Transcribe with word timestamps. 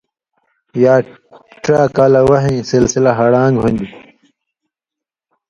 یا 0.83 0.95
ڇا 1.63 1.79
کالہ 1.95 2.21
وحیں 2.29 2.59
سلسلہ 2.71 3.11
ہڑان٘گ 3.17 3.55
ہُوۡندیۡ، 3.61 3.93